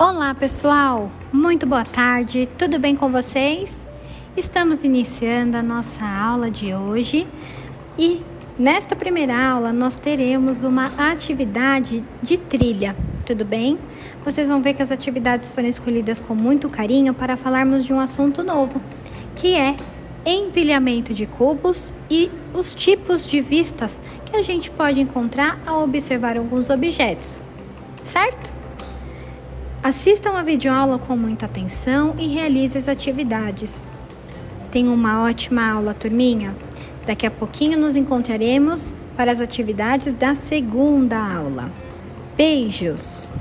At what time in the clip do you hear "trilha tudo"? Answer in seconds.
12.38-13.44